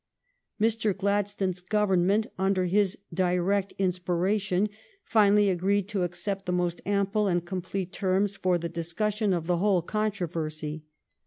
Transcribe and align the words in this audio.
Mr. 0.59 0.97
Gladstones 0.97 1.61
Government, 1.61 2.25
under 2.35 2.65
his 2.65 2.97
direct 3.13 3.75
inspiration, 3.77 4.67
finally 5.03 5.47
agreed 5.47 5.87
to 5.89 6.01
accept 6.01 6.47
the 6.47 6.51
most 6.51 6.81
ample 6.87 7.27
and 7.27 7.45
complete 7.45 7.91
terms 7.93 8.35
for 8.35 8.57
the 8.57 8.67
discus 8.67 9.13
sion 9.17 9.31
of 9.31 9.45
the 9.45 9.57
whole 9.57 9.83
controversy. 9.83 10.85